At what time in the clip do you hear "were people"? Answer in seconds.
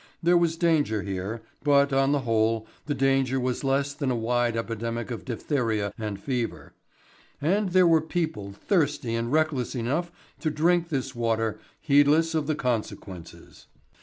7.85-8.51